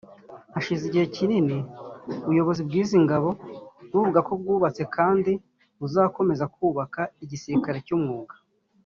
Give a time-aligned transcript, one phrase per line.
[0.55, 1.57] Hashize igihe kinini
[2.25, 3.29] ubuyobozi bw’izi ngabo
[3.91, 5.31] buvuga ko bwubatse kandi
[5.81, 8.33] buzakomeza kubaka igisilikali cy’umwuga